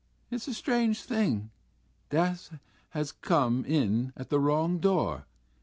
[0.31, 1.51] It's a strange thing,
[2.09, 2.57] death
[2.89, 5.27] has come in at the wrong door....